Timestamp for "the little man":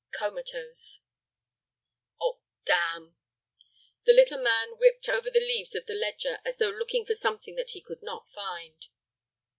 4.05-4.77